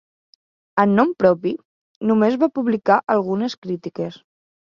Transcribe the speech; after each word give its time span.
En 0.83 0.95
nom 0.99 1.11
propi, 1.23 1.51
només 2.13 2.39
va 2.45 2.49
publicar 2.57 2.99
algunes 3.19 3.59
crítiques. 3.69 4.19